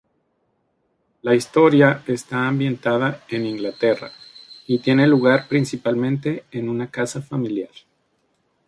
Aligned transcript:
La 1.21 1.35
historia 1.35 2.01
está 2.07 2.47
ambientada 2.47 3.23
en 3.29 3.45
Inglaterra 3.45 4.11
y 4.65 4.79
tiene 4.79 5.05
lugar 5.05 5.47
principalmente 5.47 6.43
en 6.49 6.69
una 6.69 6.89
casa 6.89 7.21
familiar. 7.21 7.69